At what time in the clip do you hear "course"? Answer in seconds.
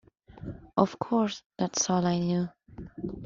0.97-1.43